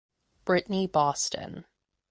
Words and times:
Brittney 0.47 0.91
Boston. 0.91 1.65